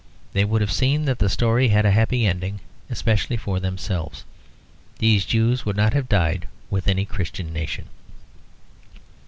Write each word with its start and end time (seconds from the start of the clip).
They 0.33 0.45
would 0.45 0.61
have 0.61 0.71
seen 0.71 1.05
that 1.05 1.19
the 1.19 1.29
story 1.29 1.67
had 1.67 1.85
a 1.85 1.91
happy 1.91 2.25
ending, 2.25 2.59
especially 2.89 3.37
for 3.37 3.59
themselves. 3.59 4.23
These 4.97 5.25
Jews 5.25 5.63
would 5.63 5.77
not 5.77 5.93
have 5.93 6.09
died 6.09 6.47
with 6.71 6.87
any 6.87 7.05
Christian 7.05 7.53
nation. 7.53 7.85